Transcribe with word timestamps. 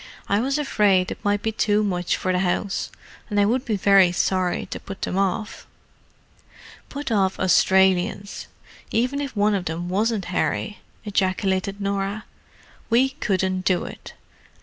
"I 0.27 0.39
was 0.39 0.57
afraid 0.57 1.11
it 1.11 1.23
might 1.23 1.43
be 1.43 1.51
too 1.51 1.83
much 1.83 2.17
for 2.17 2.31
the 2.31 2.39
house; 2.39 2.89
and 3.29 3.39
I 3.39 3.45
would 3.45 3.65
be 3.65 3.75
very 3.75 4.11
sorry 4.11 4.65
to 4.71 4.79
put 4.79 5.03
them 5.03 5.15
off." 5.15 5.67
"Put 6.89 7.11
off 7.11 7.39
Australians, 7.39 8.47
even 8.89 9.21
if 9.21 9.35
one 9.35 9.53
of 9.53 9.65
them 9.65 9.89
wasn't 9.89 10.25
Harry!" 10.33 10.79
ejaculated 11.05 11.79
Norah. 11.79 12.25
"We 12.89 13.09
couldn't 13.09 13.63
do 13.63 13.85
it! 13.85 14.15